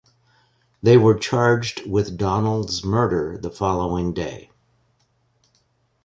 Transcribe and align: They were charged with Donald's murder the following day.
They 0.81 0.97
were 0.97 1.13
charged 1.13 1.87
with 1.87 2.17
Donald's 2.17 2.83
murder 2.83 3.37
the 3.37 3.51
following 3.51 4.13
day. 4.15 4.49